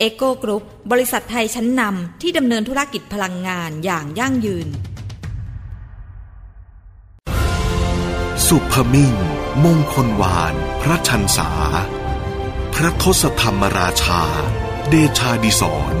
[0.00, 4.68] เอ็กโกกรุ๊ปบริษัทไทยชั้นนำที่ดำเนินธุรกิจพลังงานอย่างยั่งยืน
[8.46, 9.14] ศุภมิ่ง
[9.64, 11.50] มงคลวาร พระชันษา
[12.74, 14.22] พระทศธรรมราชา
[14.88, 15.62] เดชาดิส
[15.94, 15.96] ร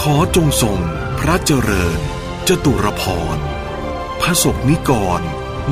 [0.00, 0.78] ขอจงทรง
[1.20, 2.00] พระเจริญ
[2.48, 3.02] จตุรพ
[3.34, 3.36] ร
[4.20, 5.22] พสกนิกรร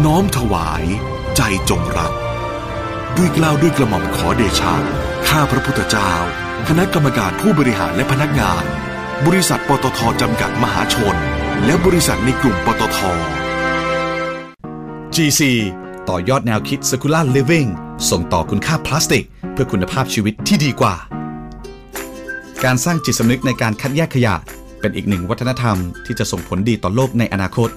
[0.04, 0.84] น้อมถวาย
[1.36, 2.12] ใจจงรัก
[3.16, 4.74] ด้วยกล่าวด้วยกระหม่อมขอเดชา
[5.28, 6.12] ข้าพระพุทธเจ้า
[6.68, 8.62] คณะกรรมการผู้บริหารและพนักงาน
[9.26, 11.16] บริษัทปตทจำกัดมหาชน
[11.64, 12.98] และบริษัทในกลุ่มปตท
[15.14, 15.40] GC
[16.08, 17.68] ต่อยอดแนวคิด Circular Living
[18.10, 20.94] ส่งต่อคุณค่าพลาสติก เพื่อคุณภาพชีวิตที่ดีกว่า
[22.64, 24.34] การสร้างจิตสำนึกในการคัดแยกขยะ
[24.80, 27.70] เป็นอีกหนึ่งวัฒนธรรมที่จะส่งผลดีต่อโลกในอนาคต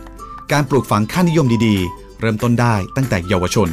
[0.51, 3.69] การปลูกฝังค่านิยมดีๆ เริ่มต้นได้ตั้งแต่เยาวชน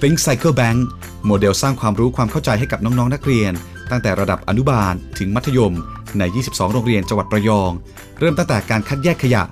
[0.00, 0.78] Think Cycle Bank
[1.26, 3.54] โมเดลสร้างความรู้ความเข้าใจให้กับน้องๆนักเรียน
[3.90, 5.74] ตั้งแต่ระดับอนุบาลถึงมัธยม
[6.18, 7.70] ใน 22 โรงเรียนจังหวัดระยอง
[8.18, 9.42] เริ่มตั้งแต่การคัดแยกขยะ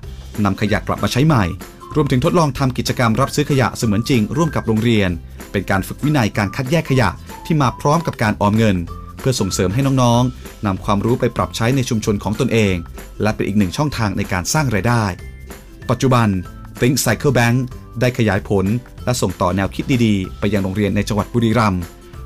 [0.44, 1.44] นำขยะกลับมาใช้ใหม่
[1.94, 5.11] รวมถึงทดลองทำกิจกรรมรับซื้อขยะเสมือนจริง ร่วมกับโรงเรียน
[5.53, 7.09] เป็นการฝึกวินัยการคัดแยกขยะ
[7.47, 8.76] ที่มาพร้อมกับการออมเงิน
[9.21, 12.75] เพื่อส่งเสริมให้น้องๆนำความรู้ไปปรับใช้ในชุมชนของตนเอง
[13.22, 15.05] และเป็นอีกหนึ่งช่องทางในการสร้างรายได้
[15.91, 16.28] ปัจจุบัน
[16.81, 17.56] Think Cycle Bank
[18.00, 18.66] ได้ขยายผล
[19.05, 21.82] และส่งต่อแนวคิดดีๆ ไปยังโรงเรียนในจังหวัดบุรีรัมย์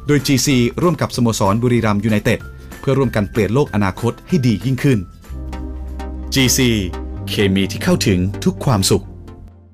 [0.07, 0.49] โดย GC
[0.83, 2.41] ร่วมกับสโมสรบุรีรัมย์ยูไนเต็ด
[2.81, 4.99] เพื่อร่วมกันเปลี่ยนโลกอนาคตให้ดียิ่งขึ้น
[6.35, 6.61] GC
[7.29, 9.05] เคมีที่เข้าถึงทุกความสุข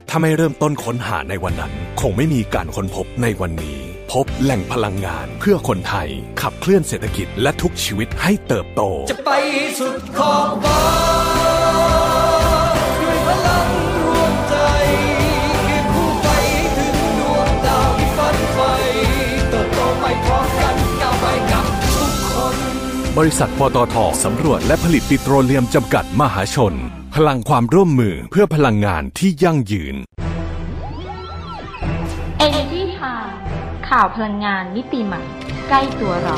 [0.08, 3.78] ถ้าไม่เริ่มต้นค้นหาในวันนั้น คงไม่มีการค้นพบในวันนี้
[4.12, 6.08] พบแหล่งพลังงานเพื่อคนไทย
[6.40, 9.30] ขับเคลื่อนเศรษฐกิจและทุกชีวิตให้เติบโต จะไป
[9.78, 11.27] สุดขอบฟ้า
[23.16, 26.74] บริษัทปตทสำรวจและผลิตปิโตรเลียมจำกัดมหาชน
[27.14, 29.96] พลังความร่วมมือเพื่อพลังงานที่ยั่งยืน
[32.46, 33.32] Energy Time
[33.88, 35.22] ข่าวพลังงานมิติใหม่
[35.68, 36.36] ใกล้ตัวเรา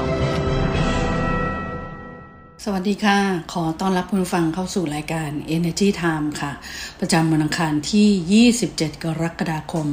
[2.65, 3.19] สวัสดีค่ะ
[3.53, 6.53] ขอต้อนรับคุณผู้ฟังเข้าสู่รายการ Energy Time ค่ะ
[7.01, 9.87] ประจำวันอังคารที่ 27 กรกฎาคม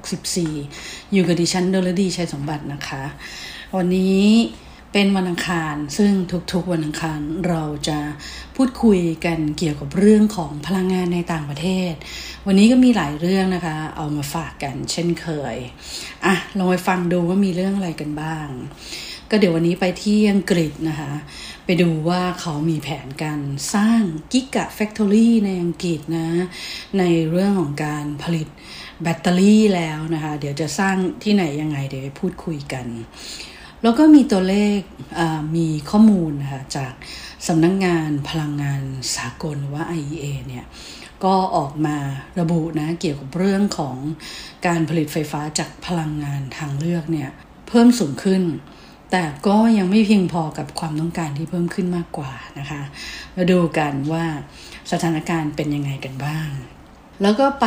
[0.00, 3.02] 2564 อยู่กับดิฉันโดลดีชัยสมบัตินะคะ
[3.76, 4.24] วันนี้
[4.92, 6.12] เป็นวันอังคาร ซึ่ง
[6.52, 7.98] ทุกๆวันอังคารเราจะ
[8.56, 11.92] พูดคุยกันเกี่ยวกับเรื่องของพลังงานในต่างประเทศ
[12.46, 15.56] วันนี้ก็มีหลายเรื่องนะคะ เอามาฝากกันเช่นเคย
[16.24, 18.48] อะลองไปฟังดูว่ามีเรื่องอะไรกันบ้าง
[19.30, 21.12] ก็เดี๋ยววันนี้ไปที่อังกฤษนะคะ
[21.64, 23.40] ไปดูว่าเขามีแผนการ
[23.74, 24.00] สร้าง
[24.32, 26.28] กิกะแฟคทอรี่ในอังกฤษนะ
[26.98, 28.48] ในเรื่องของการผลิต
[29.02, 32.86] แบตเตอรี่แล้วนะคะ เดี๋ยวจะสร้างที่ไหนยังไงเดี๋ยวไปพูดคุยกัน
[33.82, 34.80] แล้วก็มีตัวเลข
[35.56, 36.92] มีข้อมูลนะคะจาก
[37.46, 38.82] สำนักงงานพลังงาน
[39.16, 40.66] สากลหรือว่า IEA เนี่ย
[41.24, 41.96] ก็ออกมา
[42.40, 43.96] ระบุนะเกี่ยวกับเรื่องของ
[44.66, 47.30] การผลิตไฟฟ้าจากพลังงานทางเลือกเนี่ย
[47.68, 48.42] เพิ่มสูงขึ้น
[49.10, 52.82] แต่ก็ยังไม่เพียงพอกับความต้องการที่เพิ่มขึ้นมากกว่านะคะ
[53.36, 54.24] มาดูกันว่า
[54.92, 56.48] สถานการณ์เป็นยังไงกันบ้าง
[57.22, 57.66] แล้วก็ไป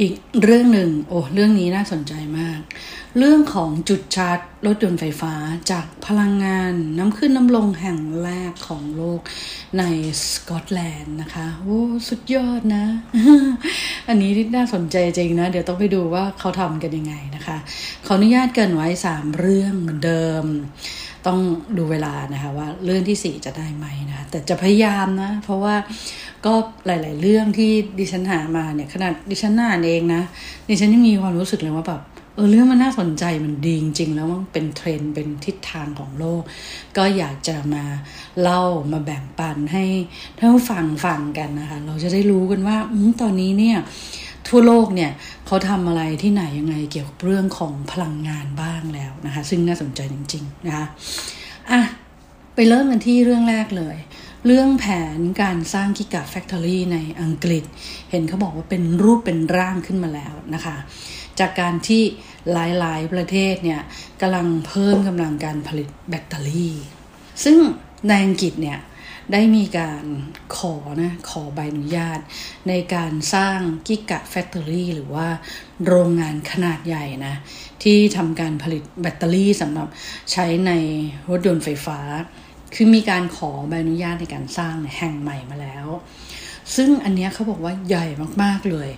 [0.00, 2.60] อีกเรื่องหนึ่งโอ้เรื่องนี้น่าสนใจมาก
[3.18, 5.34] เรื่องของจุดชาร์จรถยนต์ไฟฟ้า
[5.70, 9.20] จากพลังงานน้ำขึ้นน้ำลงแห่งแรกของโลก
[9.78, 9.82] ใน
[10.32, 12.84] สกอตแลนด์นะคะโอ้สุดยอดนะ
[14.08, 17.56] อันนี้น่าสนใจจริงนะ เดี๋ยวต้องไปดูว่าเขาทำกันยังไงนะคะ
[18.06, 20.44] ขออนุญาตเกินไว้ 3 เรื่องเหมือนเดิม
[21.26, 21.38] ต้อง
[21.78, 25.74] ดูเวลานะคะว่าเรื่องที่ 4 จะได้ไหมนะแต่จะพยายามนะ เพราะว่า
[26.46, 26.52] ก็
[26.86, 30.22] หลาย ๆ เรื่องที่ดิฉันหามาเนี่ยขนาดดิฉันอ่านเองนะ
[30.68, 32.02] ดิฉันยังมีความรู้สึกเลยว่าแบบ
[32.34, 36.42] เออเรื่องมันน่าสนใจมันดีจริง ๆ แล้วมันเป็นเทรนด์เป็นทิศทางของโลก
[36.96, 37.84] ก็อยากจะมา
[38.42, 38.62] เล่า
[38.92, 39.84] มาแบ่งปันให้
[40.38, 43.78] ท่านผู้ฟังฟังกันนะคะ เราจะได้รู้กันว่าอตอนนี้เนี่ย
[44.50, 45.10] ทั่วโลกเนี่ย
[45.46, 50.86] เขาทำอะไรที่ไหนยังไงเกี่ยวกับเรื่องของพลังงานบ้างแล้วนะคะ ซึ่งน่าสนใจจริง ๆ นะคะ
[51.70, 51.80] อะ
[52.54, 53.96] ไปเริ่มกันที่เรื่องแรกเลย
[54.46, 54.86] เรื่องแผ
[55.16, 57.64] นการสร้างกิกะแฟคทอรี่ในอังกฤษ
[58.10, 60.76] เห็นเขาบอกว่าเป็นรูปเป็นร่างขึ้นมาแล้วนะคะ
[61.40, 62.02] จากการที่
[62.52, 63.80] หลายๆ ประเทศเนี่ย
[64.20, 66.74] กำลังเพิ่มกำลังการผลิตแบตเตอรี่
[67.44, 67.56] ซึ่ง
[68.08, 68.78] ในอังกฤษเนี่ย
[69.32, 70.04] ได้มีการ
[70.56, 72.20] ขอนะขอใบอนุญาต
[72.68, 75.28] ในการสร้างกิกะแฟคทอรี่หรือว่า
[75.86, 77.34] โรงงานขนาดใหญ่นะ
[77.82, 79.88] ที่ทำการผลิตแบตเตอรี่สำหรับ
[80.32, 80.72] ใช้ใน
[81.28, 82.00] รถยนต์ไฟฟ้า
[82.74, 85.86] คือมีการขอใบอนุญาตในการสร้างแห่งใหม่มาแล้ว
[86.76, 88.06] ซึ่งอันนี้เขาบอกว่าใหญ่
[88.42, 88.90] มากๆเลย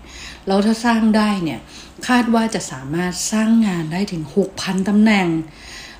[0.46, 1.60] แล้วถ้าสร้างได้เนี่ย
[2.08, 4.22] คาดว่าจะสามารถสร้างงานได้ถึง
[4.56, 5.28] 6,000ตำแหน่ง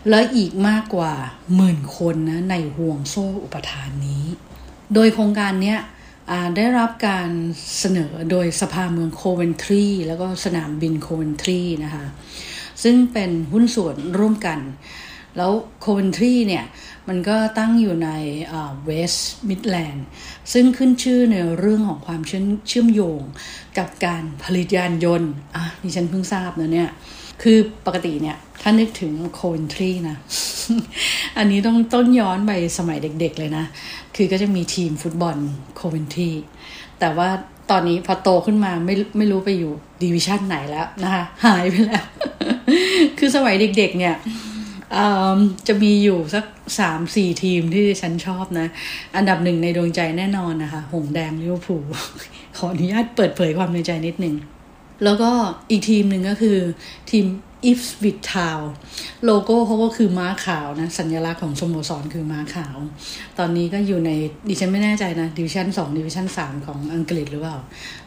[0.09, 1.13] และอีกมากกว่า
[1.57, 4.25] หมื่นคนนะในห่วงโซ่อุปทานนี้
[4.95, 5.77] โดยโครงการนี้
[6.57, 7.31] ได้รับการ
[7.79, 12.05] เสนอโดยสภาเมืองโคเวนทรีแล้วก็สนามบินโคเวนทรีนะคะ
[12.83, 14.59] ซึ่งเป็นหุ้นส่วนร่วมกัน
[15.37, 16.65] แล้วโคเวนทรีเนี่ย
[17.09, 18.11] มันก็ตั้งอยู่ใน
[18.85, 20.07] เวสต์มิดแลนด์
[20.53, 22.21] ซึ่งขึ้นชื่อในเรื่องของความ
[22.69, 23.21] เชื่อมโยง
[23.79, 26.91] กับการผลิตยานยนต์อะดิฉันเพิ่งทราบนะเนี่ย
[27.43, 30.17] คือปกติเนี่ย ถ้านึกถึงโคเวนทรีนะ
[31.39, 33.65] อันนี้ต้องต้องย้อนไปสมัยเด็กๆเลยนะ
[34.17, 35.37] คือก็จะมีทีมฟุตบอล
[35.77, 36.31] โคเวนทรี
[37.01, 37.29] แต่ว่า
[37.71, 39.73] ตอนนี้พอโตขึ้นมาไม่ไม่รู้ไปอยู่
[40.03, 42.05] division ไหนแล้วนะคะ หายไปแล้ว
[43.19, 44.15] คือสมัยเด็กๆเนี่ย
[45.69, 46.45] จะมีอยู่สัก
[46.79, 48.67] สามสี่ทีมที่ฉันชอบนะ
[49.17, 51.85] อันดับหนึ่งในดวงใจแน่นอนนะคะ หงส์แดงลิเวอร์พูล
[52.57, 54.35] ขออนุญาตเปิดเผยความในใจนิดหนึ่ง
[55.05, 55.31] แล้วก็
[55.71, 56.59] อีกทีมหนึ่งก็คือ
[57.11, 57.27] ทีม
[57.71, 58.63] i f w i t Town
[59.25, 62.77] โลโก้เขาก็คือม้าขาวนะ สัญลักษณ์ของสโมสรคือม้าขาว
[63.39, 64.11] ตอนนี้ก็อยู่ใน
[64.49, 67.59] ดิฉันไม่แน่ใจนะ division 2 division 3 ของอังกฤษหรือเปล่า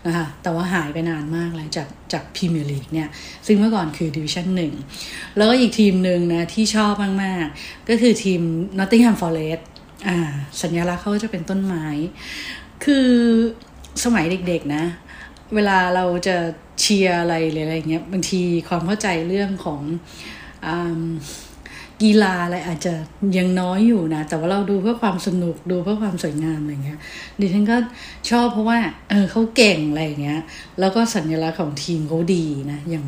[0.05, 3.09] นะคะแต่ว่าหายไปนานมากแล้วจากจากพรีเมียร์ลีกเนี่ย
[3.47, 4.47] ซึ่งเมื่อก่อนคือดิวิชั่น
[4.93, 6.93] 1 แล้วก็อีกทีมหนึ่งนะที่ชอบ
[7.23, 8.41] มาก ๆ ก็คือทีม
[8.79, 9.61] Nottingham Forest
[10.07, 10.17] อ่า
[10.61, 11.85] สัญลักษณ์เขาจะเป็นต้นไม้
[12.85, 13.07] คือ
[14.03, 14.83] สมัยเด็ก ๆ นะ
[15.55, 16.37] เวลาเราจะ
[16.79, 19.81] เชียร์อะไรหรืออะไรเงี้ยบางทีความเข้าใจเรื่องของ
[20.65, 20.67] อ
[22.03, 22.93] กีฬาอะไรอาจจะ
[23.37, 26.99] ยังน้อยอยู่นะ แต่ว่าเราดูเพื่อความสนุกดูเพื่อความสวยงามอะไรเงี้ย
[27.39, 27.77] ดิฉันก็
[28.29, 28.79] ชอบเพราะว่า
[29.09, 30.41] เออเขาเก่งอะไรเงี้ย
[30.79, 33.05] แล้วก็สัญลักษณ์ของทีมเขาดีนะ อย่าง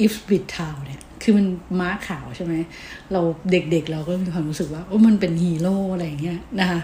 [0.00, 1.46] อิฟบิททาวเนี่ยคือมัน
[1.80, 2.54] ม้าขาวใช่ไหม
[3.12, 3.20] เรา
[3.50, 6.80] เด็กๆ เราก็มีความรู้สึกว่า โอ้มันเป็นฮีโร่อะไรเงี้ยนะคะ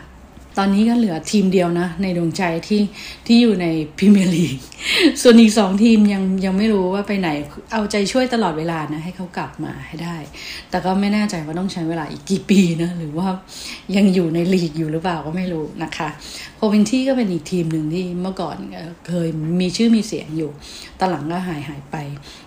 [0.59, 2.83] ตอนนี้ก็เหลือทีมเดียวนะ ในดวงใจที่
[3.27, 3.67] ที่อยู่ใน
[3.97, 4.57] พรีเมียร์ลีก
[5.23, 7.29] ส่วนอีกสองทีมยังยังไม่รู้ว่าไปไหน
[7.73, 10.17] เอาใจช่วยตลอดเวลานะ ให้เขากลับมาให้ได้
[10.71, 13.29] แต่ก็ไม่แน่ใจว่าต้องใช้เวลาอีกกี่ปีนะ หรือว่า
[13.97, 16.09] ยังอยู่ในลีกอยู่หรือเปล่าก็ไม่รู้นะคะ
[16.57, 18.57] โคเวนทรีก็เป็นอีกทีมหนึ่งที่เมื่อก่อน
[19.09, 19.29] เคย
[19.61, 20.51] มีชื่อมีเสียงอยู่
[21.01, 21.97] ตอนหลังก็หายหายไป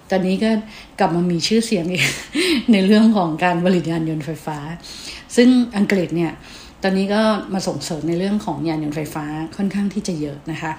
[0.10, 0.52] ตอนนี้ก็
[1.00, 2.06] กลับมามีชื่อเสียงอีก
[2.72, 4.58] ในเรื่องของการผลิตยานยนต์ไฟฟ้า
[5.36, 6.34] ซึ่งอังกฤษเนี่ย
[6.84, 7.22] ตอนนี้ก็
[7.54, 9.26] มาส่งเสริมในเรื่องของยานยนต์ไฟฟ้า
[9.58, 10.72] ค่อนข้างที่จะเยอะนะคะ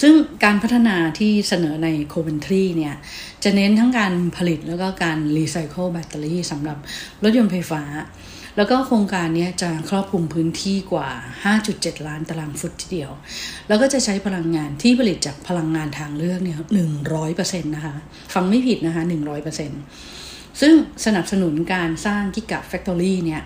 [0.00, 0.14] ซึ่ง
[0.44, 2.94] การพัฒนาที่เสนอในโคเวนทรีเนี่ย
[3.44, 6.78] จะเน้นทั้งการผลิตแล้วก็การรีไซเคิลแบตเตอรี่สำหรับ
[7.22, 7.82] รถยนต์ไฟฟ้า
[8.56, 11.08] แล้วก็โครงการนี้จะครอบคลุมพื้นที่กว่า
[11.56, 13.10] 5.7 ล้านตารางฟุตทีเดียว
[13.68, 16.56] แล้วก็จะใช้พลังงานที่ผลิตจากพลังงานทางเลือกเนี่ย
[17.14, 17.94] 100%นะคะ
[18.34, 19.02] ฟังไม่ผิดนะคะ
[19.82, 20.74] 100%ซึ่ง
[21.04, 23.42] สนับสนุนการสร้างกิกะแฟคทอรี่เนี่ย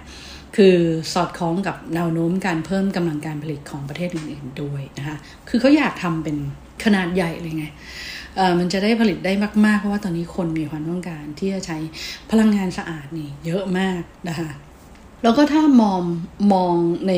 [0.59, 0.77] คือ
[1.15, 5.17] สอดคล้องกับแนวโน้มการเพิ่มกำลังการผลิตของประเทศอื่นๆด้วยนะคะ
[5.49, 6.37] คือเขาอยากทำเป็น
[6.85, 7.67] ขนาดใหญ่เลยไง
[8.59, 9.33] มันจะได้ผลิตได้
[9.67, 11.79] มากๆ เพราะว่าตอนนี้คนมีความต้องการที่จะใช้
[12.31, 14.51] พลังงานสะอาดนี่เยอะมากนะคะ
[15.23, 16.03] แล้วก็ถ้ามอง
[16.53, 16.75] มอง
[17.09, 17.13] ใน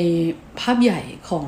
[0.61, 1.47] ภาพใหญ่ของ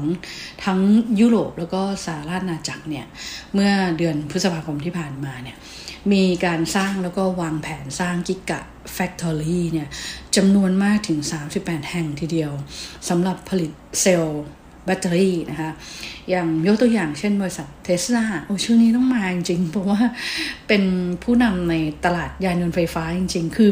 [0.64, 0.80] ทั้ง
[1.20, 3.06] ยุโรปแล้วก็สหราชอาณาจักรเนี่ย
[3.54, 5.56] เมื่อเดือนพฤษภาคมที่ผ่านมาเนี่ย
[6.12, 8.60] มีการสร้างแล้วก็วางแผนสร้างกิกะ
[8.92, 9.88] แฟคทอรี่เนี่ย
[10.36, 11.18] จำนวนมากถึง
[11.54, 12.52] 38 แห่งทีเดียว
[13.08, 14.44] สำหรับผลิตเซลล์
[14.86, 15.70] แบตเตอรี่นะคะ
[16.30, 20.00] อย่างยกตัวอย่างเช่นบริษัทเทสลาโอ้ชื่อนี้ต้องมาจริงเพราะว่า
[20.68, 20.82] เป็น
[21.22, 23.70] ผู้นำในตลาดยานยนต์ไฟฟ้าจริงๆ คือ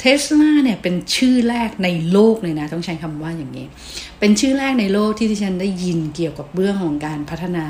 [0.00, 3.66] เทสลาเนี่ยเป็นชื่อแรกในโลกเลยนะ ต้องใช้คำว่าอย่างนี้
[4.20, 7.66] เป็นชื่อแรกในโลกที่ที่ฉันได้ยินเกี่ยวกับเรื่องของการพัฒนา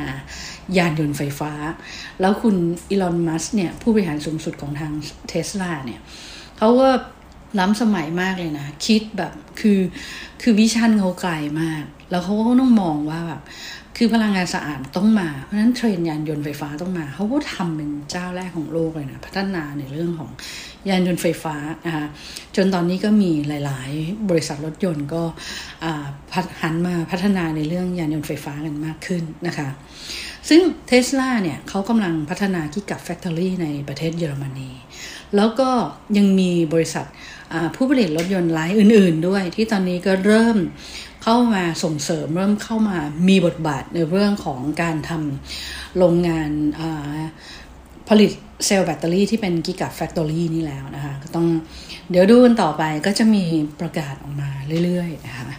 [0.76, 1.52] ยานยนต์ไฟฟ้า
[2.20, 2.56] แล้วคุณ
[2.90, 4.92] อีลอน มัสเนี่ย ผู้บริหารสูงสุดของทาง
[5.28, 6.00] เทสลาเนี่ย
[6.58, 6.88] เขาก็
[7.59, 9.81] ล้ำสมัยมากเลยนะ คิดแบบคือ
[10.43, 13.43] คือ vision เขาไกลมาก แล้วเขาก็ต้องมองว่าแบบ
[13.97, 20.31] คือพลังงานสะอาดต้องมา เพราะฉะนั้นเทรนด์ยานยนต์ไฟฟ้าต้องมา เขาก็ทำเป็นเจ้าแรกของโลกเลยนะ พัฒนาในเรื่องของ
[20.88, 22.07] ยานยนต์ไฟฟ้านะคะ
[22.57, 25.23] จนตอนนี้ก็มีหลาย ๆ บริษัทรถยนต์ก็
[26.62, 29.69] หันมาพัฒนาในเรื่องยานยนต์ไฟฟ้ากันมากขึ้นนะคะ
[30.49, 34.71] ซึ่งเทสลาเนี่ยเขากำลังพัฒนา Gigafactory ในประเทศเยอรมนี
[35.37, 35.71] แล้วก็
[36.17, 37.07] ยังมีบริษัท
[37.75, 40.57] ผู้ผลิตรถยนต์รายอื่น ๆ ด้วย ที่ตอนนี้ก็เริ่ม
[41.23, 46.50] เข้ามาส่งเสริมเริ่มเข้ามามีบทบาทในเรื่องของการทำโรงงาน
[48.09, 48.31] ผลิต
[48.67, 51.47] เซลล์แบตเตอรี่ที่เป็นกิกะแฟคทอรี่นี่แล้วนะคะ ก็ต้อง
[52.11, 53.45] เดี๋ยวดูกันต่อไปก็จะมี
[53.81, 54.50] ประกาศออกมา
[54.85, 55.50] เรื่อย ๆ นะคะ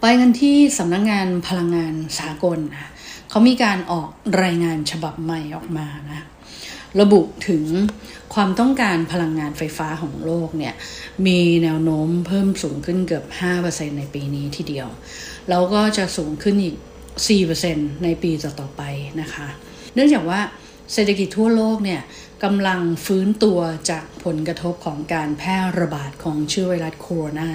[0.00, 2.90] ไปกันที่สำนักงงานพลังงานสากลนะ
[3.30, 4.08] เขามีการออก
[4.42, 6.24] รายงานฉบับใหม่ออกมานะ
[7.00, 7.64] ระบุถึง
[8.34, 10.74] ความต้องการพลังงานไฟฟ้าของโลกเนี่ย
[11.26, 13.24] มีแนวโน้มเพิ่มสูงขึ้นเกือบ
[13.62, 14.88] 5%ในปีนี้ทีเดียว
[15.48, 16.76] แล้วก็จะสูงขึ้นอีก
[17.40, 18.82] 4%ในปีต่อๆไป
[19.20, 19.46] นะคะ
[19.94, 20.40] เนื่องจากว่า
[20.92, 22.02] เศรษฐกิจทั่วโลกเนี่ย
[22.44, 23.58] กำลังฟื้นตัว
[23.90, 27.50] จากผลกระทบของการแพร่ระบาดของเชื้อไวรัสโคโรนา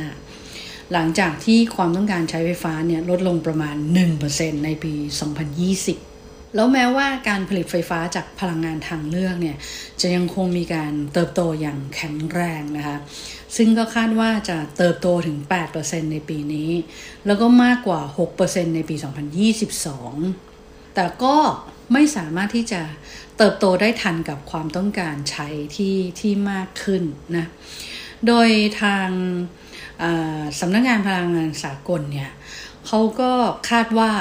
[0.94, 3.76] หลังจากที่ความต้องการใช้ไฟฟ้าเนี่ยลดลงประมาณ
[4.22, 4.94] 1%ในปี
[5.52, 6.11] 2020
[6.56, 9.58] แล้วแม้ว่าการผลิตไฟฟ้าจากพลังงานทางเลือกเนี่ย
[10.02, 12.98] จะยังคงมีการเติบโตอย่างแข็งแรงนะคะ
[13.56, 15.38] ซึ่งก็คาดว่าจะเติบโตถึง
[15.76, 16.72] 8%ในปีนี้
[17.26, 18.02] แล้วก็มากกว่า
[18.38, 18.96] 6%ในปี
[19.76, 21.36] 2022 แต่ก็
[21.94, 22.82] ไม่สามารถที่จะ
[23.38, 27.04] เติบโตได้ทันกับความต้องการใช้ที่ที่มากขึ้น
[27.38, 27.46] นะ
[28.28, 28.50] โดย
[28.82, 29.08] ทาง
[30.60, 32.32] สำนักงงานพลังงานสากลเนี่ย
[32.88, 33.32] เขาก็
[33.70, 34.12] คาดว่า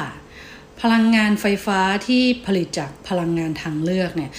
[0.82, 4.30] พลังงานไฟฟ้าที่ผลิตจากพลังงานทางเลือกเนี่ย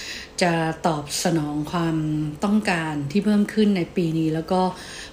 [0.42, 0.52] จะ
[0.86, 1.96] ตอบสนองความ
[2.44, 4.60] ต้องการที่เพิ่มขึ้นในปีนี้แล้วก็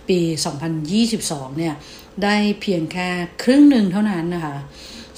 [0.10, 0.20] ปี
[0.90, 1.76] 2022 เนี่ย
[2.24, 3.10] ได้เพียงแค่
[3.44, 4.58] ครึ่งหนึ่งเท่านั้นนะคะ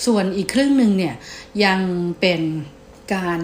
[0.05, 1.15] ส่วนอีกครึ่งหนึ่งเนี่ย
[1.65, 1.79] ยัง
[2.21, 2.41] เป็น
[3.15, 3.39] การ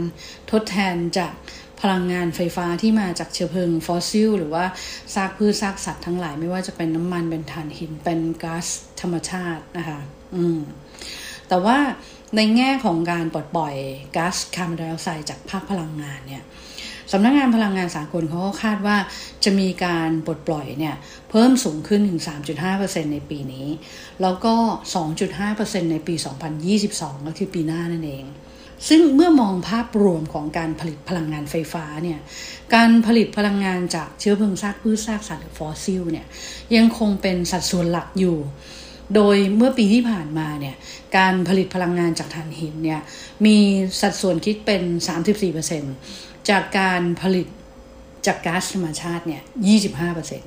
[0.51, 1.33] ทดแทนจาก
[1.81, 4.65] พลังงานไฟฟ้าที่มาจากเชื้อเพลิงฟอสซิล หรือว่า
[5.13, 8.67] ซากพืชซากสัตว์ทั้งหลายไม่ว่าจะเป็นน้ำมันเป็นถ่านหินเป็นก๊าซ
[9.01, 9.99] ธรรมชาตินะคะ
[10.35, 10.59] อืม
[11.47, 11.77] แต่ว่า
[12.35, 13.75] ในแง่ของการปลดปล่อย
[14.15, 16.43] ก๊าซคาร์บอนไดออกไซด์จากภาคพลังงานเนี่ย
[17.11, 18.97] สำนักงงานพลังงานสากลเขาก็คาดว่า
[19.43, 20.95] จะมีการปลดปล่อยเนี่ย
[21.29, 22.21] เพิ่มสูงขึ้นถึง
[22.65, 23.67] 3.5%ในปีนี้
[24.21, 24.53] แล้วก็
[25.23, 26.15] 2.5%ในปี
[26.71, 28.25] 2022 ก็คือปีหน้านั่นเอง
[28.89, 32.19] ซึ่งเมื่อมองภาพรวมของการผลิตพลังงานไฟฟ้าเนี่ย
[32.75, 36.25] การผลิตพลังงานจากเชื้อเพลิงซากพืชซากสัตว์หรือฟอสซิลเนี่ย
[36.75, 38.37] ยังคงเป็นสัดส่วนหลักอยู่
[39.15, 40.75] โดยเมื่อปีที่ผ่านมาเนี่ย
[41.17, 43.01] การผลิตพลังงานจากถ่านหินเนี่ย
[43.45, 43.57] มี
[44.01, 44.83] สัดส่วนคิดเป็น
[45.65, 47.47] 34%จากการผลิต
[48.25, 49.41] จากก๊าซธรรมชาติเนี่ย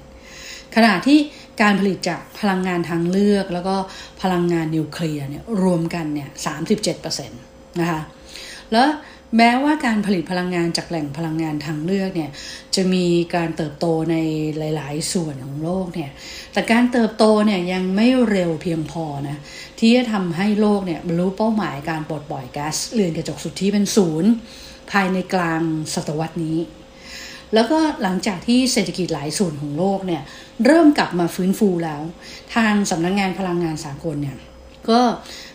[0.04, 1.18] 25%ขณะที่
[1.62, 3.76] การผลิตจากพลังงานทางเลือก แล้วก็
[4.22, 6.28] พลังงานนิวเคลียร์เนี่ยรวมกันเนี่ย
[6.80, 8.00] 37%ะคะ
[8.72, 8.88] แล้ว
[9.36, 12.30] แม้ว่าการผลิตพลังงานจากแหล่งพลังงานทางเลือกเนี่ย
[12.74, 14.16] จะมีการเติบโตใน
[14.58, 16.10] หลาย ๆ ส่วนของโลกเนี่ย
[16.52, 19.36] แต่การเติบโตเนี่ยยังไม่เร็วเพียงพอนะ
[19.78, 24.30] ที่จะทำให้โลกเนี่ยบรรลุเป้าหมายการปลดปล่อยก๊าซเรือนกระจกสุทธิเป็นศูนย์
[24.92, 25.62] ภายในกลาง
[25.94, 26.58] ศตวรรษนี้
[27.54, 30.22] แล้วก็หลังจากที่เศรษฐกิจหลายส่วนของโลกเนี่ย
[30.64, 32.02] เริ่มกลับมาฟื้นฟูแล้ว
[32.54, 34.36] ทางสำนักงงานพลังงานสากลเนี่ย
[34.90, 35.00] ก็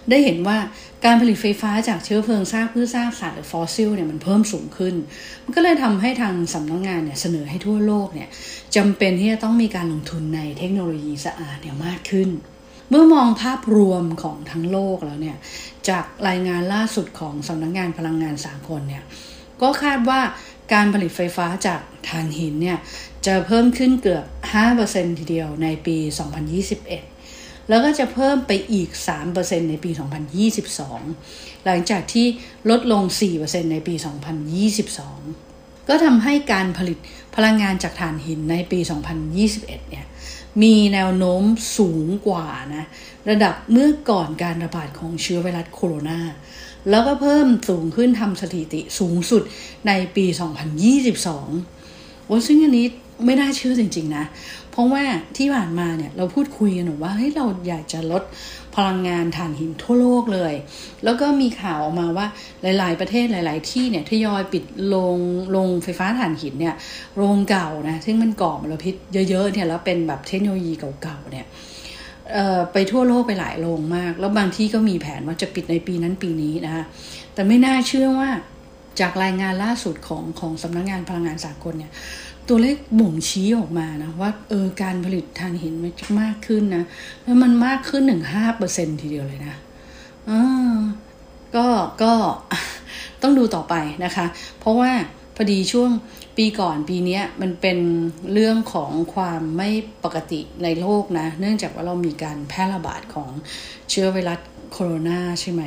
[0.09, 0.57] ได้เห็นว่า
[1.03, 4.95] การผลิตไฟฟ้าจากเชื้อเพลิงซากพืชซากสัตว์หรือฟอสซิลเนี่ยมันเพิ่มสูงขึ้น
[5.43, 8.29] มันก็เลยทำให้ทางสำนักงงานเนี่ยเสนอให้ทั่วโลกเนี่ย
[8.75, 12.29] จำเป็นที่จะต้องมีการลงทุนในเทคโนโลยีสะอาดเนี่ยมากขึ้น
[12.89, 15.37] เมื่อมองภาพรวมของทั้งโลกแล้วเนี่ย
[15.89, 19.03] จากรายงานล่าสุดของสำนักงงานพลังงานสากลเนี่ย
[19.61, 20.21] ก็คาดว่า
[20.73, 22.77] การผลิตไฟฟ้าจากถ่านหินเนี่ย
[23.25, 24.25] จะเพิ่มขึ้นเกือบ
[24.71, 25.97] 5%ทีเดียวในปี
[26.59, 27.14] 2021
[27.69, 28.89] แล้วก็จะเพิ่มไปอีก
[29.29, 29.91] 3%ในปี
[30.53, 32.27] 2022 หลังจากที่
[32.69, 33.03] ลดลง
[33.37, 33.95] 4%ในปี
[35.11, 36.97] 2022 ก็ทำให้การผลิต
[37.35, 38.79] พลังงานจากถ่านหินในปี
[39.33, 40.05] 2021 เนี่ย
[40.63, 41.43] มีแนวโน้ม
[41.77, 42.85] สูงกว่านะ
[43.29, 46.19] ระดับเมื่อก่อนการระบาดของเชื้อไวรัสโคโรนา
[46.89, 49.43] แล้วก็เพิ่มสูงขึ้นทำสถิติสูงสุด
[49.87, 50.25] ในปี
[51.25, 52.87] 2022โอ้ซึ่งอันนี้
[53.25, 54.25] ไม่น่าเชื่อจริง ๆ นะ
[54.71, 55.03] เพราะว่า
[55.37, 58.23] ที่ผ่านมาเนี่ยเราพูดคุยกันว่าเฮ้ยเราอยากจะลด
[58.75, 60.53] พลังงานถ่านหินทั่วโลกเลย
[61.03, 62.27] แล้วก็มีข่าวออกมาว่า
[62.61, 65.17] หลาย ๆ ประเทศหลาย ๆ ที่เนี่ยทยอยปิดโรง
[65.51, 66.75] โรงไฟฟ้าถ่านหินเนี่ย
[67.17, 68.95] โรงเก่านะซึ่งมันก่อมลพิษ
[69.29, 71.45] เยอะ ๆ เนี่ยแล้วเป็นแบบเทคโนโลยีเก่า ๆ เนี่ย
[72.73, 76.83] ไปทั่วโลกไปหลายโรงมาก แล้วบางที่ก็มีแผนว่าจะปิดในปีนั้นปีนี้นะคะ
[77.33, 78.29] แต่ไม่น่าเชื่อว่า
[78.99, 81.91] จากรายงานล่าสุดของของสำนักงงานพลังงานสากลเนี่ย
[82.49, 86.83] ตัวเลขบ่งชี้ออกมานะว่าเออการผลิตถ่านหินมันมากขึ้นนะ
[87.23, 89.55] แล้วมันมากขึ้นหนึ่งห้าเปอร์เซ็นทีเดียวเลยนะ
[90.29, 90.77] อ่า
[91.55, 91.67] ก็
[92.03, 92.13] ก็
[93.21, 93.75] ต้องดูต่อไป
[94.05, 94.25] นะคะ
[94.59, 94.91] เพราะว่า
[95.35, 95.91] พอดีช่วง
[96.37, 97.77] ปีก่อนปีนี้มันเป็น
[98.33, 99.69] เรื่องของความไม่
[100.03, 103.29] ปกติในโลกนะ เนื่องจากว่าเรามีการแพร่ระบาดของ
[103.89, 104.39] เชื้อไวรัส
[104.71, 105.63] โคโรนาใช่ไหม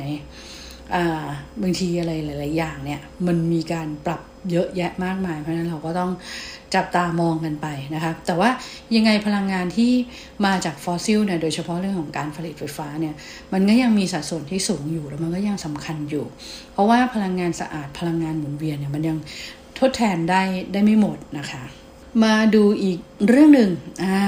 [1.61, 6.11] บางทีอะไรหลาย ๆ อย่างเนี่ย มันมีการปรับเยอะแยะมากมาย เพราะฉะนั้นเราก็ต้อง
[6.75, 8.49] จับตามองกันไปนะคะแต่ว่า
[8.95, 9.91] ยังไงพลังงานที่
[10.45, 13.13] มาจากฟอสซิลเนี่ยโดยเฉพาะเรื่องของการผลิตไฟฟ้าเนี่ย
[13.53, 16.25] มันก็ยังมีสัดส่วนที่สูงอยู่แล้วมันก็ยังสำคัญอยู่
[16.73, 19.17] เพราะว่าพลังงานสะอาดพลังงานหมุนเวียนเนี่ยมันยัง
[19.79, 20.41] ทดแทนได้
[20.73, 21.63] ได้ไม่หมดนะคะ
[22.23, 23.71] มาดูอีกเรื่องหนึ่ง
[24.03, 24.19] อ่า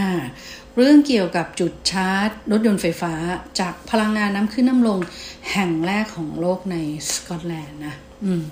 [0.77, 3.13] เรื่องเกี่ยวกับจุดชาร์จ รถยนต์ไฟฟ้า
[3.59, 4.99] จากพลังงานน้ำขึ้นน้ำลง
[5.51, 6.77] แห่งแรกของโลกใน
[7.11, 8.43] สกอตแลนด์นะ อืม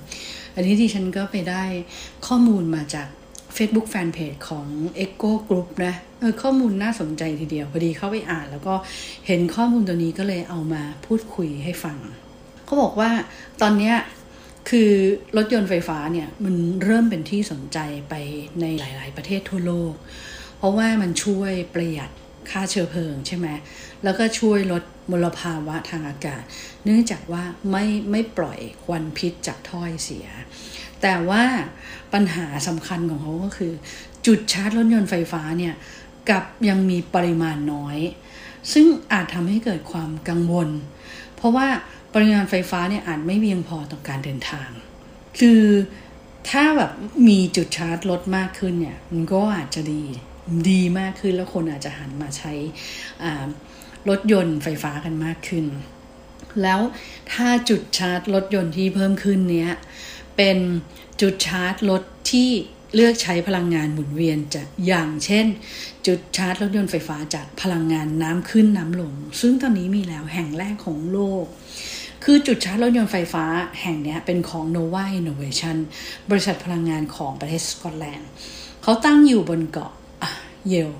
[0.55, 1.63] อันนี้ที่ฉันก็ไปได้
[2.27, 3.07] ข้อมูลมาจาก
[3.57, 4.67] Facebook Fanpage ของ
[5.03, 8.75] Echo Group นะเออข้อมูลน่าสนใจทีเดียว พอดีเข้าไปอ่าน แล้วก็
[9.27, 11.97] เห็นข้อมูลตัวนี้ก็เลยเอามาพูดคุยให้ฟัง
[12.65, 13.09] เขาบอกว่า
[13.61, 13.93] ตอนนี้
[14.69, 14.91] คือ
[15.37, 18.13] รถยนต์ไฟฟ้าเนี่ยมันเริ่มเป็นที่สนใจไป
[18.61, 19.93] ในหลาย ๆ ประเทศทั่วโลก
[20.59, 22.11] เพราะว่ามันช่วยประหยัด
[22.49, 23.47] ค่าเชื้อเพลิงใช่ไหม
[24.03, 26.43] แล้วก็ช่วยลดมลภาวะทางอากาศ
[26.85, 30.27] เนื่องจากว่าไม่ไม่ปล่อยควันพิษจากถ้อยเสีย
[31.01, 31.43] แต่ว่า
[32.13, 33.73] ปัญหาสำคัญของเขาก็คือ
[34.27, 35.73] จุดชาร์จรถยนต์ไฟฟ้าเนี่ย
[36.29, 37.97] กับยังมีปริมาณน้อย
[38.73, 40.69] ซึ่งอาจทำให้เกิดความกังวล
[41.35, 41.67] เพราะว่า
[42.13, 44.69] ปริมาณไฟฟ้าเนี่ยอาจไม่เพียงพอต่อการเดินทาง
[45.39, 45.61] คือ
[46.49, 46.91] ถ้าแบบ
[47.27, 50.03] มีจุดชาร์จรถมากขึ้นเนี่ยมันก็อาจจะดี
[50.69, 52.53] ดีมากขึ้น แล้วคนอาจจะหันมาใช้
[54.09, 55.65] รถยนต์ไฟฟ้ากันมากขึ้น
[56.61, 56.79] แล้ว
[57.33, 59.71] ถ้าจุดชาร์จรถยนต์ที่เพิ่มขึ้นเนี้ย
[60.37, 60.57] เป็น
[61.21, 62.49] จุดชาร์จรถที่
[62.95, 65.45] เลือกใช้พลังงานหมุนเวียนจากอย่างเช่น
[66.07, 71.45] จุดชาร์จรถยนต์ไฟฟ้าจากพลังงานน้ำขึ้นน้ำลง ซึ่งตอนนี้มีแล้วแห่งแรกของโลก
[72.23, 73.45] คือจุดชาร์จรถยนต์ไฟฟ้า
[73.81, 75.77] แห่งนี้เป็นของ Nova Innovation
[76.29, 78.29] บริษัทพลังงานของประเทศสกอตแลนด์
[78.83, 79.91] เขาตั้งอยู่บนเกาะ
[80.69, 80.91] เยล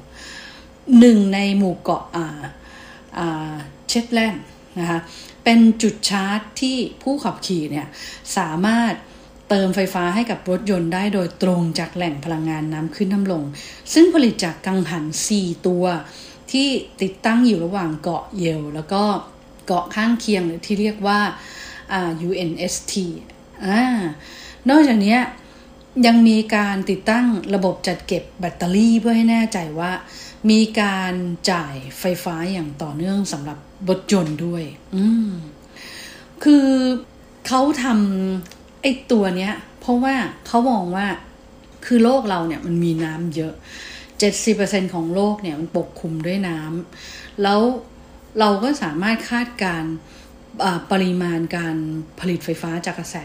[1.00, 2.04] หนึ่งในหมู่เกาะ
[3.88, 4.46] เชตแลนด์
[4.80, 5.00] นะคะ
[5.44, 7.88] เป็นจุดชาร์จที่ผู้ขับขี่เนี่ย
[8.38, 8.94] สามารถ
[9.50, 13.44] เติมไฟฟ้าให้กับรถยนต์ได้โดยตรงจากแหล่งพลังงานน้ำขึ้นน้ำลง
[13.94, 15.05] ซึ่งผลิตจากกังหัน
[15.36, 15.86] 4 ตัว
[16.51, 16.68] ที่
[17.01, 19.03] ติดตั้งอยู่ระหว่างเกาะเยล แล้วก็
[19.66, 21.20] เกาะข้างเคียงหรือที่เรียกว่า
[22.29, 22.94] UNST
[23.66, 23.68] อ
[24.70, 25.18] นอกจากนี้
[26.05, 29.92] ยังมีการติดตั้งระบบจัดเก็บแบตเตอรี่เพื่อให้แน่ใจว่า
[30.50, 31.14] มีการ
[31.51, 33.57] จ่ายไฟฟ้าอย่างต่อเนื่องสำหรับ
[33.90, 34.64] รถยนต์ด้วย
[34.96, 35.29] อืม
[36.44, 36.68] คือ
[37.48, 40.16] เขาทำไอ้ตัวเนี้ย เพราะว่า
[40.48, 41.07] เขามองว่า
[41.85, 43.53] คือโลกเราเนี่ยมันมีน้ำเยอะ
[44.24, 47.62] 70%ของโลกเนี่ยมันปกคลุมด้วยน้ำแล้ว
[48.40, 49.83] เราก็สามารถคาดการ
[50.92, 51.75] ปริมาณการ
[52.20, 53.18] ผลิตไฟฟ้าจากกระแส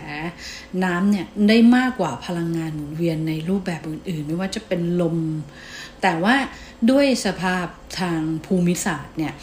[0.84, 5.16] น้ำเนี่ยได้มากกว่าพลังงานหมุนเวียนในรูปแบบอื่นๆ ไม่ว่าจะเป็นลม
[6.02, 6.36] แต่ว่า
[6.90, 7.66] ด้วยสภาพ
[8.00, 9.34] ทางภูมิศาสตร์เนี่ย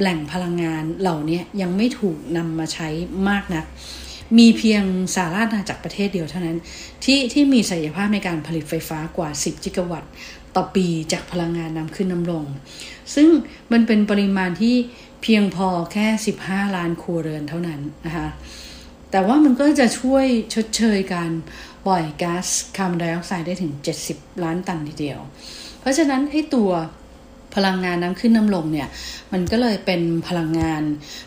[0.00, 2.88] แหล่งพลังงานเหล่านี้ยังไม่ถูกนำมาใช้
[3.28, 3.64] มากนัก
[4.38, 4.84] มีเพียง
[5.16, 6.58] สาราณาจากประเทศเดียวเท่านั้น
[7.04, 10.12] ที่ที่มีศักยภาพในการผลิตไฟฟ้ากว่า 10 จิกะวัตต์
[10.56, 12.44] ต่อปีจากพลังงานนำขึ้นนำลง
[13.14, 13.28] ซึ่ง
[13.72, 14.76] มันเป็นปริมาณที่
[15.22, 16.06] เพียงพอแค่
[16.42, 18.28] 15 ล้านครัวเรือนเท่านั้นนะคะ
[19.10, 21.30] แต่ว่ามันก็จะช่วยชดเชยการ
[21.86, 23.72] ปล่อยก๊าซคาร์บอนไดออกไซด์ได้ถึง
[24.08, 25.20] 70 ล้านตันทีเดียว
[25.80, 26.70] เพราะฉะนั้นไอ้ตัว
[27.54, 28.88] พลังงานน้ำขึ้นน้ำลงเนี่ย
[29.32, 30.82] มันก็เลยเป็นพลังงาน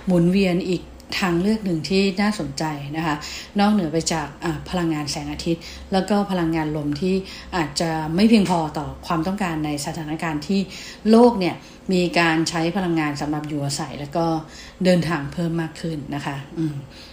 [0.06, 0.82] หมุนเวียนอีก
[1.20, 2.64] ทางเลือกหนึ่งที่น่าสนใจ
[2.98, 3.16] นะคะ
[3.60, 4.28] นอกเหนือไปจาก
[4.70, 5.64] พลังงานแสงอาทิตย์
[5.94, 7.16] แล้วก็พลังงานลมที่
[7.56, 10.60] อาจจะไม่เพียงพอต่อความต้องการในสถานการณ์ที่
[11.10, 11.56] โลกเนี่ย
[11.94, 14.26] มีการใช้พลังงานสำหรับอยู่อาศัย แล้วก็
[14.86, 16.36] เดินทางเพิ่มมากขึ้นนะคะ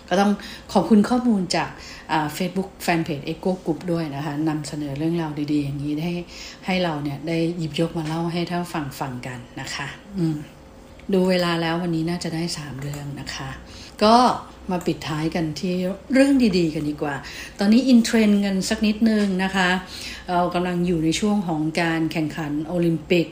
[0.09, 0.33] ก็ต้อง
[0.73, 1.71] ขอบคุณข้อมูลจาก
[2.35, 6.15] เฟซบุ๊กแฟนเพจเอ็กโกกรุ๊ปด้วยนะคะนำเสนอเรื่องราวดีๆ อย่างนี้ให้
[6.67, 9.87] ให้เราเนี่ยได้หยิบยกมาเล่าให้ท่านฟังฟังกันนะคะ
[11.15, 13.51] ดูเวลาแล้ววันนี้น่าจะได้สามเรื่องนะคะ
[14.05, 14.17] ก็
[14.71, 15.75] มาปิดท้ายกันที่
[16.13, 17.15] เรื่องดีๆ กันดีกว่า
[17.59, 19.69] ตอนนี้อินเทรนกันสักนิดนึงนะคะ
[20.31, 23.27] เรากำลังอยู่ในช่วงของการแข่งขันโอลิมปิก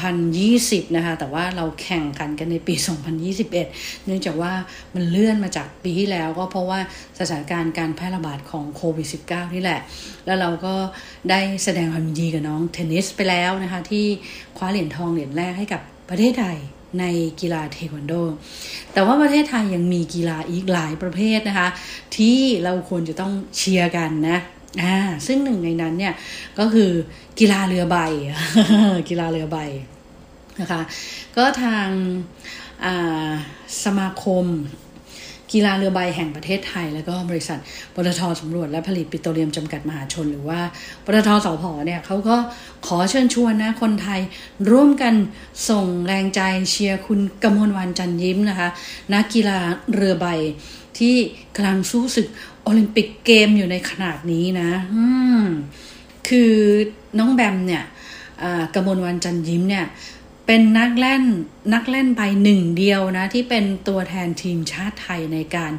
[0.00, 2.74] 2020 นะคะ แต่ว่าเราแข่งขันกันในปี
[3.38, 3.52] 2021
[4.04, 4.52] เนื่องจากว่า
[4.94, 6.80] มันเลื่อนมาจากปีที่แล้วก็เพราะว่า
[7.18, 9.80] สถานการณ์การแพร่ระบาดของโควิด -19 นี่แหละ
[10.26, 10.74] แล้วเราก็
[11.30, 14.06] ได้แสดงความยินดีกับน้องเทนนิสไปแล้วนะคะ ที่
[14.56, 16.58] คว้าเหรียญทองเหรียญแรกให้กับประเทศไทย
[16.98, 17.04] ใน
[17.40, 18.12] กีฬาเทควันโด
[18.92, 21.68] แต่ว่าประเทศไทยยังมีกีฬาอีกหลายประเภทนะคะ
[22.16, 24.38] ที่เราควรจะต้องเชียร์กันนะ
[24.82, 26.14] อ่าซึ่งหนึ่งในนั้นเนี่ย
[26.58, 26.90] ก็คือ
[27.40, 27.96] กีฬาเรือใบ
[29.08, 29.58] กีฬาเรือใบ
[30.60, 30.80] นะคะ
[31.36, 31.88] ก็ทาง
[33.84, 34.46] สมาคม
[35.52, 37.58] กีฬาเรือใบแห่งประเทศไทย แล้วก็บริษัท
[37.94, 40.60] ปตทสำรวจและผลิตปิโตรเลียมจำกัดมหาชน หรือว่า
[41.04, 42.36] ปตทสพเนี่ยเขาก็
[42.86, 44.20] ขอเชิญชวนนะคนไทย
[44.70, 45.14] ร่วมกัน
[45.68, 48.68] ส่งแรงใจเชียร์คุณกมลวันจันยิ้มนะคะ
[49.12, 49.58] นักกีฬา
[49.94, 50.26] เรือใบ
[50.98, 51.14] ที่
[51.56, 52.26] กำลังสู้ศึก
[52.62, 54.70] โอลิมปิกเกมอยู่ในขนาดนี้นะ
[56.28, 56.52] คือ
[57.18, 57.84] น้องแบมเนี่ย
[58.74, 59.86] กมลวันจันยิ้มเนี่ย
[60.52, 61.24] เป็นนักเล่น
[61.74, 65.72] นักเล่นไปหนึ่งเดียวนะ ที่เป็นตัวแทนทีมชาติไทยในการ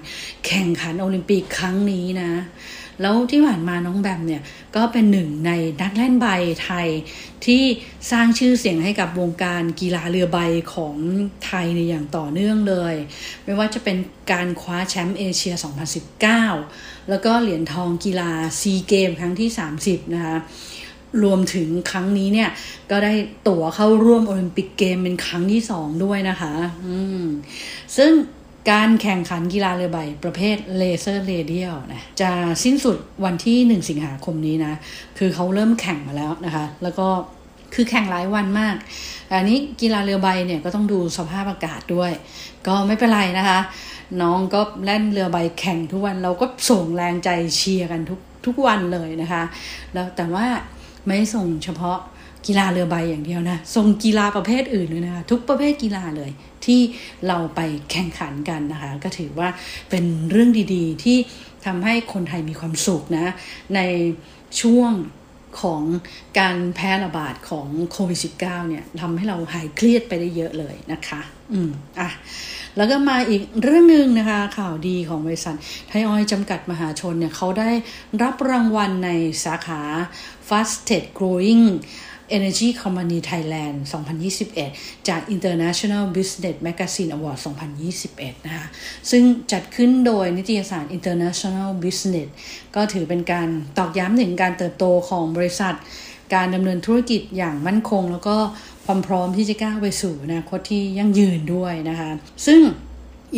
[0.45, 2.31] แข่งขันโอลิมปิกครั้งนี้นะ
[3.01, 4.41] แล้วที่ผ่านมาน้องแบมเนี่ย
[4.75, 6.27] ก็เป็นหนึ่งในนักเล่นใบ
[6.63, 6.87] ไทย
[7.45, 7.63] ที่
[8.11, 10.39] สร้างชื่อเสียงให้กับวงการกีฬาเรือใบ
[10.73, 10.95] ของ
[11.45, 12.95] ไทยในอย่างต่อเนื่องเลย
[13.45, 13.97] ไม่ว่าจะเป็น
[14.31, 15.53] การคว้าแชมป์เอเชีย
[16.31, 19.49] 2019 แล้วก็เหรียญทองกีฬาซีเกมครั้งที่
[19.81, 20.37] 30 นะคะ
[21.23, 22.49] รวมถึงครั้งนี้เนี่ย
[22.91, 23.13] ก็ได้
[23.47, 26.53] ตั๋วเข้าร่วมโอลิมปิกเกมเป็นครั้งที่สองด้วยนะคะ
[26.85, 27.23] อืม
[27.97, 28.11] ซึ่ง
[28.71, 32.31] การแข่งขันกีฬาเรือใบประเภทเลเซอร์เรเดียลนะจะ
[32.63, 34.73] สิ้นสุดวันที่ 1 สิงหาคมนี้นะ
[35.17, 37.07] คือเขาเริ่มแข่งมาแล้วนะคะ แล้วก็
[37.73, 38.75] คือแข่งหลายวันมาก
[39.31, 42.11] อันนี้กีฬาเรือใบเนี่ยก็ต้องดูสภาพอากาศด้วย
[42.67, 43.59] ก็ไม่เป็นไรนะคะ
[44.21, 49.43] น้องก็เล่นเรือใบแข่งทุกวันเราก็ส่งแรงใจเชียร์กันทุกทุกวันเลยนะคะ
[49.93, 50.47] แล้วแต่ว่า
[51.05, 51.99] ไม่ส่งเฉพาะ
[52.47, 56.31] กีฬาเรือใบอย่างเดียวนะ ส่งกีฬาประเภทอื่นด้วยนะคะทุกประเภทกีฬาเลย
[56.65, 56.81] ที่
[57.27, 57.59] เราไป
[57.91, 59.49] แข่งขันกันนะคะ ก็ถือว่า
[59.89, 61.17] เป็นเรื่องดีๆ ที่
[61.65, 63.33] ทำให้คนไทยมีความสุขนะ
[63.75, 63.79] ใน
[64.61, 64.91] ช่วง
[65.61, 65.81] ของ
[66.39, 71.21] การแพร่ระบาดของโควิด -19 เนี่ยทำให้เราหายเครียดไปได้เยอะเลยนะคะ
[71.53, 72.09] อืม อะ
[72.77, 75.55] แล้วก็มาอีกเรื่องหนึ่งนะคะ ข่าวดีของบริษัท
[75.87, 77.71] ไทยออยจำกัดมหาชนเนี่ยเขาได้
[78.23, 79.09] รับรางวัลใน
[79.45, 79.81] สาขา
[80.51, 81.63] Fastest Growing
[82.37, 83.75] Energy Company Thailand
[84.41, 87.39] 2021 จาก International Business Magazine Award
[87.91, 88.67] 2021 นะคะ
[89.11, 92.29] ซึ่งจัดขึ้นโดยนิตยสาร International Business
[92.75, 95.75] ก็ถือเป็นการตอกย้ำถึงการเติบโตของบริษัท
[96.33, 98.35] การดำเนินธุรกิจอย่างมั่นคง แล้วก็
[98.85, 102.11] ความพร้อมที่จะก้าวไปสู่อนาคตที่ยั่งยืนด้วยนะคะ
[102.45, 102.61] ซึ่ง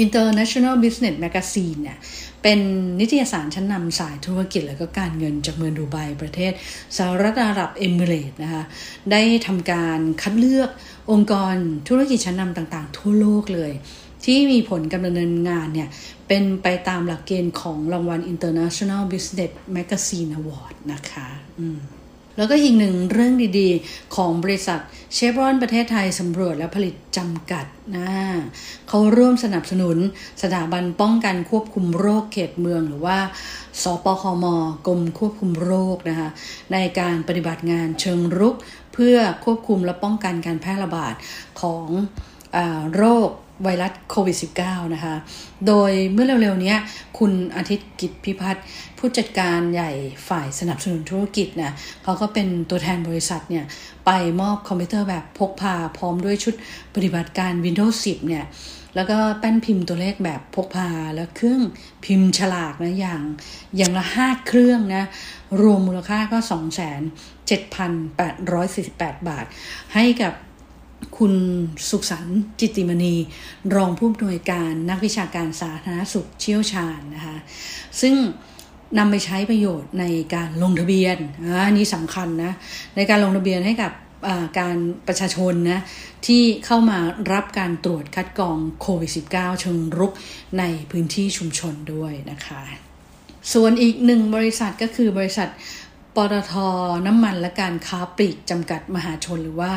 [0.06, 1.97] International Business Magazine เนี่ย
[2.43, 2.60] เป็น
[2.99, 6.51] นิตยสารชั้นนำสายธุรกิจและก็การเงินจากเมืองดูไบประเทศ
[6.97, 8.63] สหรัฐอาหรับเอมิเรตนะคะ
[9.12, 10.69] ได้ทำการคัดเลือก
[11.12, 11.56] องค์กร
[11.89, 13.71] ธุรกิจชั้นนำต่างๆ ทั่วโลกเลย
[14.25, 15.89] ที่มีผลการดำเนินงานเนี่ย
[16.27, 21.27] เป็นไปตามหลักเกณฑ์ของรางวัล International Business Magazine Award นะคะ
[21.60, 21.79] อืม
[22.38, 24.80] แล้วก็อีกหนึ่งเรื่องดีๆ ของบริษัท
[25.13, 27.65] เชฟรอนประเทศไทยสำรวจและผลิตจำกัด
[27.96, 28.12] นะ
[28.88, 29.98] เขาร่วมสนับสนุน
[30.43, 33.17] สถาบันป้องกันควบคุมโรคเขตเมือง หรือว่า
[33.84, 34.46] สปคม
[34.88, 36.30] กรมควบคุมโรคนะคะ
[36.74, 38.56] ในการปฏิบัติงานเชิงรุก
[38.93, 41.13] เพื่อควบคุมและป้องกันการแพร่ระบาด
[41.62, 41.88] ของ
[42.56, 42.58] อ
[42.96, 43.30] โรค
[43.63, 45.16] ไวรัสโควิด -19 นะคะ
[45.68, 46.76] โดยเมื่อเร็วๆนี้
[47.18, 48.66] คุณอาทิตย์กิจพิพัฒน์
[48.98, 49.92] ผู้จัดการใหญ่
[50.30, 53.66] ฝ่ายสนับสนุนธุรกิจนะเขาก็เป็นตัวแทนบริษัทเนี่ย
[54.06, 54.12] ไป
[54.42, 56.54] มอบคอมพิวเตอร์แบบพกพาพร้อมด้วยชุด
[56.96, 58.46] ปฏิบัติการ Windows 10 เนี่ย
[58.96, 61.62] แล้วก็แป้นพิมพ์ตัวเลขแบบพกพา แล้วเครื่อง
[62.06, 63.22] พิมพ์ฉลากนะอย่าง
[63.78, 65.04] อย่างละห้าเครื่องนะ
[65.62, 69.46] รวมมูลค่าก็ 2,7,848 บาท
[69.94, 70.34] ให้กับ
[71.17, 71.34] คุณ
[71.89, 73.15] สุขสันต์จิติมณี
[73.76, 77.38] รองผู้อำนวยการนักวิชาการสาธารณสุขเชี่ยวชาญนะคะ
[78.02, 78.15] ซึ่ง
[78.97, 81.17] นำไปใช้ประโยชน์ในการลงทะเบียน
[81.67, 82.54] อันนี้สำคัญนะ
[82.95, 83.91] ในการลงทะเบียนให้กับ
[84.60, 85.82] การประชาชนนะ
[86.28, 86.99] ที่เข้ามา
[87.34, 90.13] รับการตรวจคัดกรองโควิด -19 เชิงรุก
[90.60, 92.62] ในพื้นที่ชุมชนด้วยนะคะ
[93.54, 95.49] ส่วนอีกหนึ่งบริษัทก็คือบริษัท
[96.15, 96.54] ปตท
[97.08, 99.71] น้ำมันและการค้าปลีกจำกัดมหาชนหรือว่า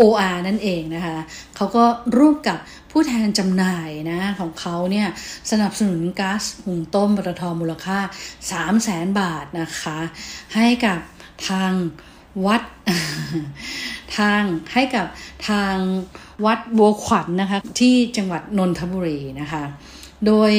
[0.00, 1.18] OR นั่นเองนะคะ
[1.56, 1.84] เขาก็
[2.18, 2.58] ร่วมกับ
[2.90, 5.08] ผู้แทนจำหน่ายนะของเขาเนี่ย
[5.50, 7.98] สนับสนุนก๊าซหุงต้มปตทมูลค่า
[8.50, 9.98] 3 0 0แสนบาทนะคะ
[10.54, 10.98] ให้กับ
[11.48, 11.72] ทาง
[12.46, 12.62] วัด
[14.16, 15.06] ทางให้กับ
[15.48, 15.74] ทาง
[16.44, 19.62] วัดบัวขวัญนนะคะที่จังหวัดนนทบุรีนะคะ
[20.26, 20.52] โดย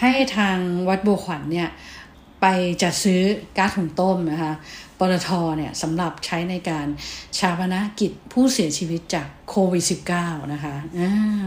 [0.00, 0.56] ให้ทาง
[0.88, 1.68] วัดบัวขวัญเนี่ย
[2.48, 3.22] ไปจัดซื้อ
[3.58, 4.52] ก๊าซหุงต้มนะคะ
[4.98, 6.86] ปตทเนี่ยสำหรับใช้ในการ
[7.38, 9.84] ชาปนกิจผู้เสียชีวิตจากโควิด
[10.18, 11.46] -19 นะคะอ่า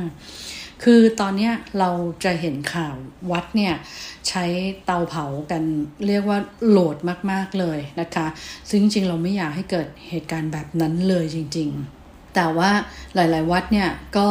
[0.83, 1.89] คือตอนนี้เรา
[2.23, 2.95] จะเห็นข่าว
[3.31, 3.73] วัดเนี่ย
[4.29, 4.45] ใช้
[4.85, 5.63] เตาเผากัน
[6.07, 6.97] เรียกว่าโหลด
[7.31, 8.27] มาก ๆ เลยนะคะ
[8.69, 11.98] ซึ่งจริงเราไม่อยากให้เกิดเหตุการณ์แบบนั้นเลยจริง ๆ
[12.35, 12.71] แต่ว่า
[13.15, 14.27] หลาย ๆ วัดเนี่ยก็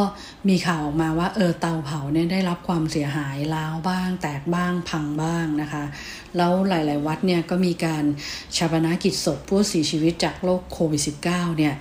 [0.49, 5.83] มีข่าวออกมาว่าเออเตาเผาเนี่ยได้รับความเสียหายล้าวบ้าง แตกบ้างพังบ้างนะคะ
[6.37, 8.03] แล้วหลาย ๆ วัดเนี่ยก็มีการ
[8.57, 11.73] ชาปนากิจศพผู้เสียชีวิตจากโรคโควิด -19 เนี่ย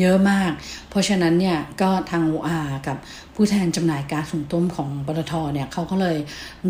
[0.00, 0.50] เยอะมาก
[0.90, 2.96] เพราะฉะนั้นเนี่ยก็ทางอากับ
[3.34, 6.16] ผู้แทนจำหน่ายก๊าซหุงต้มของปตทเนี่ยเขาก็เลย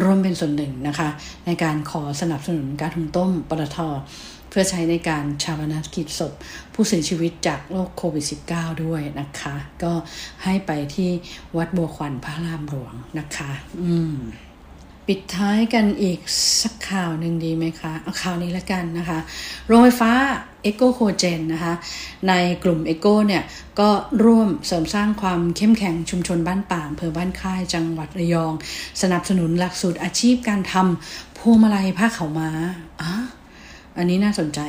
[0.02, 1.08] ร่วมเป็นส่วนหนึ่งนะคะ
[1.46, 3.78] ในการขอสนับสนุนก๊าซหุงต้มปตท
[4.50, 6.32] เพื่อใช้ในการชาปนกิจศพ
[6.74, 9.92] ผู้เสียชีวิตจากโรคโควิด -19 ด้วยนะคะ ก็
[10.44, 11.10] ให้ไปที่
[11.56, 13.50] วัดบัวขวัญพระรามหลวงนะคะ
[13.82, 14.16] อืม
[15.08, 16.18] ปิดท้ายกันอีก
[16.62, 19.18] สักข่าวหนึ่งดีไหมคะ เอาข่าวนี้ละกันนะคะ
[19.66, 20.12] โรงไฟฟ้า
[20.62, 21.74] เอโกโคเจนนะคะ
[22.28, 22.32] ใน
[22.64, 23.42] กลุ่มเอโกเนี่ย
[23.80, 23.88] ก็
[24.24, 28.52] ร่วมเสริมสร้างความเข้มแข็งชุมชนบ้านป่าอำเภอบ้านค่ายจังหวัดระยอง
[29.02, 32.50] สนับสนุนหลักสูตรอาชีพการทำพวงมาลัยผ้าเขาม้า
[33.00, 33.12] อะ
[34.00, 34.60] อันนี้น่าสนใจ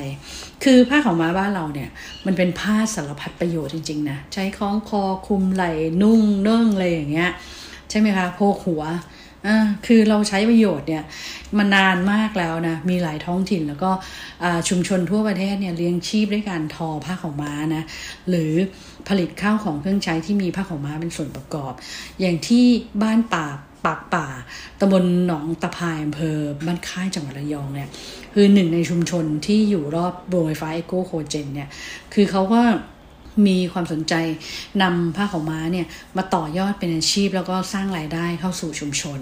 [0.64, 1.90] คือผ้าขาวม้าบ้านเราเนี่ย
[2.26, 7.32] มันเป็นผ้าสารพัดประโยชน์จริงๆนะ ใช้คล้องคอคุมไหล่นุ่งเนื่งอะไรอย่างเงี้ย
[7.90, 8.84] ใช่ไหมคะโพกหัว
[9.48, 11.04] อ่าคือเราใช้ประโยชน์เนี่ย
[11.58, 13.92] มานานมากแล้วนะ มีหลายท้องถิ่นแล้วก็
[14.70, 17.84] ชุมชนทั่วประเทศเนี่ยเลี้ยงชีพด้วยการทอผ้าขาวม้านะ
[18.30, 18.52] หรือ
[19.08, 21.74] ผลิตข้าวของเครื่องใช้ที่มีผ้าขาวม้าเป็นส่วนประกอบ
[22.20, 22.66] อย่างที่
[23.04, 23.48] บ้านป่า
[23.86, 24.28] ปากป่า
[24.80, 27.90] ตำบลหนองตะพายอำเภอบ้านค่ายจังหวัดระยองเนี่ย
[28.34, 31.70] คือหนึ่งในชุมชนที่อยู่รอบโรงไฟฟ้าเอโกโคเจนเนี่ย
[32.14, 32.62] คือเขาก็
[33.48, 34.14] มีความสนใจ
[34.82, 39.20] นำผ้าขาวม้าเนี่ยมาต่อยอดเป็นอาชีพแล้วก็สร้างรายได้เข้าสู่ชุมชน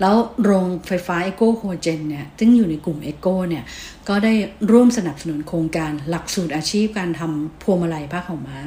[0.00, 3.64] แล้วโรงไฟฟ้าเอโกโคเจนเนี่ยซึ่งอยู่ในกลุ่มเอโกเนี่ย
[4.08, 4.32] ก็ได้
[4.72, 8.58] ร่วมสนับสนุนโครงการหลักสูตรอาชีพการทำพวงมาลัยผ้าขาวม้า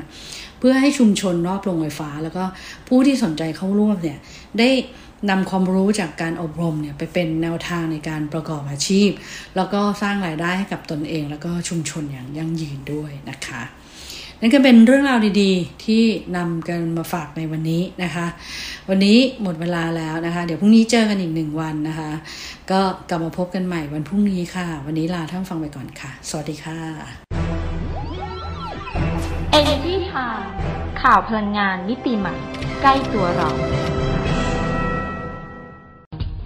[0.59, 2.43] เพื่อให้ชุมชนรอบโรงไฟฟ้า แล้วก็
[2.87, 4.19] ผู้ที่สนใจเข้าร่วมเนี่ย
[4.59, 4.69] ได้
[5.29, 9.09] นำความรู้จากการอบรมเนี่ยไปเป็นแนวทางในการประกอบอาชีพ
[9.55, 13.61] แล้วก็สร้างรายได้ให้กับตนเอง แล้วก็ชุมชนอย่างยั่งยืนด้วยนะคะ
[14.41, 16.03] นั่นก็เป็นเรื่องราวดีๆ ที่
[16.37, 18.25] นำกันมาฝากในวันนี้นะคะ
[18.89, 22.11] วันนี้หมดเวลาแล้วนะคะ เดี๋ยวพรุ่งนี้เจอกันอีกหนึ่งวันนะคะ
[22.71, 26.79] ก็กลับมาพบกันใหม่วันพรุ่งนี้ค่ะ วันนี้ลาท่านฟังไปก่อนค่ะ สวัสดีค่ะ
[29.59, 30.45] Energy Time
[31.01, 32.35] ข่าวพลังงานมิติใหม่
[32.81, 33.49] ใกล้ตัวเรา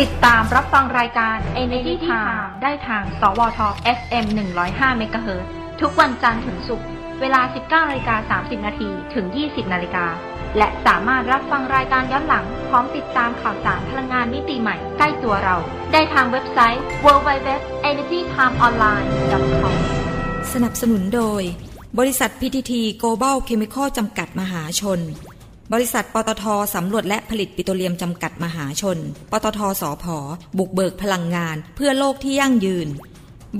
[0.00, 3.58] ติดตามรับฟังรายการ Energy Time ได้ทาง สวท
[3.98, 4.26] FM
[4.62, 5.44] 105 MHz
[5.80, 6.88] ทุกวันจันทร์ถึงศุกร์
[7.20, 10.06] เวลา 19นาฬิกา30 นาที ถึง 20 นาฬิกา
[10.58, 15.56] และสามารถรับฟังรายการย้อนหลัง พร้อมติดตามข่าวสารพลังงานมิติใหม่ ใกล้ตัวเรา
[15.92, 19.74] ได้ทางเว็บไซต์ www.energytimeonline.com
[20.52, 21.42] สนับสนุนโดย
[21.98, 25.00] บริษัท PTT Global Chemical จำกัดมหาชน
[25.72, 28.98] บริษัทปตทสำรวจและผลิตปิโตรเลียมจำกัดมหาชน
[29.30, 30.16] ปตทสอพอ
[30.58, 32.88] บุกเบิกพลังงาน เพื่อโลกที่ยั่งยืน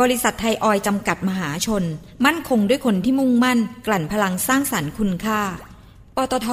[0.01, 1.85] บริษัทไทยออยจำกัดมหาชน
[2.25, 5.41] มั่นคงด้วยคนที่มุ่งมั่น กลั่นพลังสร้างสรรค์คุณค่า
[6.17, 6.51] ปตท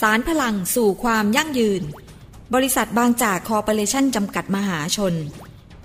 [0.00, 1.82] สารพลังสู่ความยั่งยืน
[2.54, 5.14] บริษัทบางจากคอร์ปอเรชั่นจำกัดมหาชน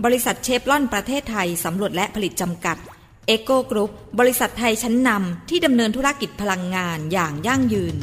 [0.03, 2.77] บริษัทเชฟรอนประเทศไทยสำรวจและผลิตจำกัด
[3.27, 7.95] เอ็กโกกรุ๊ปบริษัทไทยชั้นนำที่ดำเนินธุรกิจพลังงานอย่างยั่งยืน